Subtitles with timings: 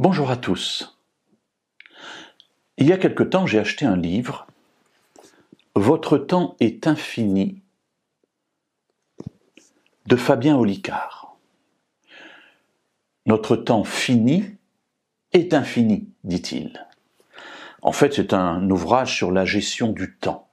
[0.00, 0.98] Bonjour à tous.
[2.78, 4.46] Il y a quelque temps, j'ai acheté un livre,
[5.74, 7.60] Votre temps est infini,
[10.06, 11.36] de Fabien Olicard.
[13.26, 14.56] Notre temps fini
[15.34, 16.86] est infini, dit-il.
[17.82, 20.48] En fait, c'est un ouvrage sur la gestion du temps.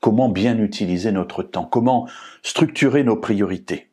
[0.00, 2.08] Comment bien utiliser notre temps, comment
[2.42, 3.92] structurer nos priorités.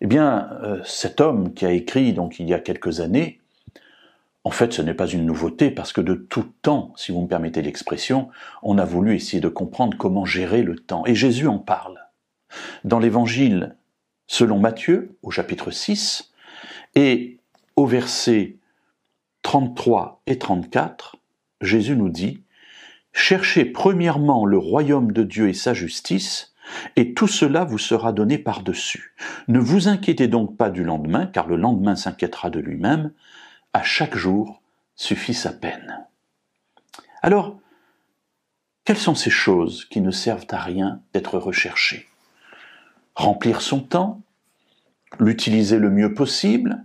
[0.00, 3.40] Eh bien, euh, cet homme qui a écrit donc il y a quelques années,
[4.44, 7.28] en fait, ce n'est pas une nouveauté parce que de tout temps, si vous me
[7.28, 8.30] permettez l'expression,
[8.62, 11.04] on a voulu essayer de comprendre comment gérer le temps.
[11.04, 12.00] Et Jésus en parle.
[12.84, 13.76] Dans l'évangile
[14.26, 16.32] selon Matthieu, au chapitre 6,
[16.94, 17.38] et
[17.76, 18.56] au verset
[19.42, 21.16] 33 et 34,
[21.60, 22.44] Jésus nous dit,
[23.12, 26.54] Cherchez premièrement le royaume de Dieu et sa justice,
[26.96, 29.14] et tout cela vous sera donné par-dessus.
[29.48, 33.12] Ne vous inquiétez donc pas du lendemain, car le lendemain s'inquiétera de lui-même.
[33.72, 34.62] À chaque jour
[34.96, 36.06] suffit sa peine.
[37.22, 37.58] Alors,
[38.84, 42.08] quelles sont ces choses qui ne servent à rien d'être recherchées?
[43.14, 44.22] Remplir son temps
[45.18, 46.84] L'utiliser le mieux possible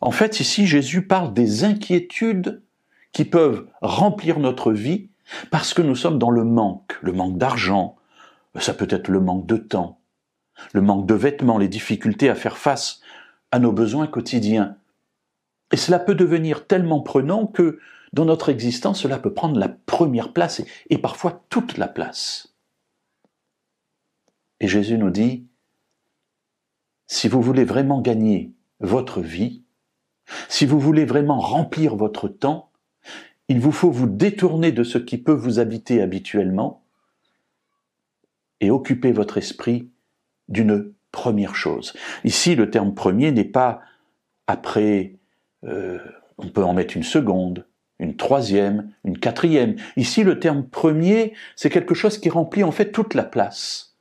[0.00, 2.62] En fait, ici, Jésus parle des inquiétudes
[3.12, 5.10] qui peuvent remplir notre vie
[5.50, 7.95] parce que nous sommes dans le manque, le manque d'argent,
[8.60, 10.00] ça peut être le manque de temps,
[10.72, 13.00] le manque de vêtements, les difficultés à faire face
[13.50, 14.76] à nos besoins quotidiens.
[15.72, 17.78] Et cela peut devenir tellement prenant que
[18.12, 22.54] dans notre existence, cela peut prendre la première place et, parfois toute la place.
[24.60, 25.46] Et Jésus nous dit,
[27.08, 29.62] si vous voulez vraiment gagner votre vie,
[30.48, 32.70] si vous voulez vraiment remplir votre temps,
[33.48, 36.85] il vous faut vous détourner de ce qui peut vous habiter habituellement
[38.60, 39.90] et occuper votre esprit
[40.48, 41.94] d'une première chose.
[42.24, 43.80] Ici, le terme premier n'est pas
[44.46, 45.16] après,
[45.64, 45.98] euh,
[46.38, 47.66] on peut en mettre une seconde,
[47.98, 49.76] une troisième, une quatrième.
[49.96, 53.96] Ici, le terme premier, c'est quelque chose qui remplit en fait toute la place.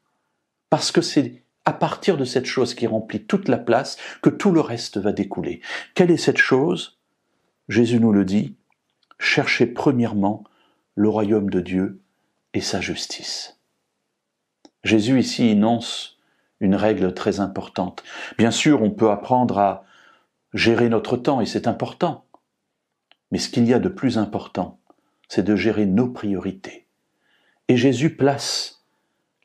[0.69, 4.51] Parce que c'est à partir de cette chose qui remplit toute la place que tout
[4.51, 5.61] le reste va découler.
[5.95, 6.99] Quelle est cette chose?
[7.69, 8.55] Jésus nous le dit,
[9.17, 10.43] cherchez premièrement
[10.93, 12.01] le royaume de Dieu
[12.53, 13.59] et sa justice.
[14.85, 16.19] Jésus ici énonce
[16.59, 18.03] une règle très importante.
[18.37, 19.83] Bien sûr, on peut apprendre à
[20.53, 22.25] gérer notre temps et c'est important.
[23.31, 24.79] Mais ce qu'il y a de plus important,
[25.27, 26.85] c'est de gérer nos priorités.
[27.67, 28.85] Et Jésus place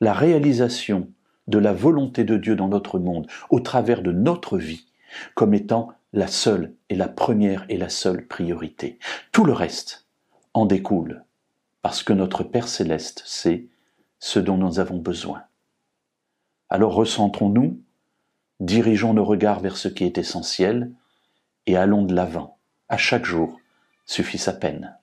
[0.00, 1.08] la réalisation
[1.48, 4.86] de la volonté de Dieu dans notre monde, au travers de notre vie,
[5.34, 8.98] comme étant la seule et la première et la seule priorité.
[9.32, 10.06] Tout le reste
[10.52, 11.24] en découle,
[11.80, 13.66] parce que notre Père céleste sait
[14.20, 15.42] ce dont nous avons besoin.
[16.68, 17.82] Alors recentrons-nous,
[18.60, 20.92] dirigeons nos regards vers ce qui est essentiel
[21.66, 22.58] et allons de l'avant.
[22.88, 23.60] À chaque jour
[24.04, 24.96] suffit sa peine.